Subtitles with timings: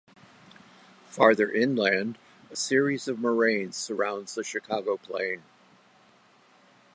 [1.09, 2.17] Farther inland,
[2.49, 5.43] a series of moraines surrounds the Chicago Plain.